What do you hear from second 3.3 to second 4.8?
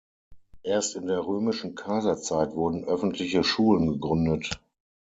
Schulen gegründet.